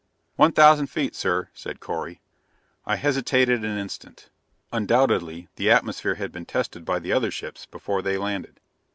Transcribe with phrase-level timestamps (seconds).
[0.35, 2.21] "One thousand feet, sir," said Correy.
[2.87, 4.29] I hesitated an instant.
[4.73, 8.59] Undoubtedly the atmosphere had been tested by the other ships before they landed.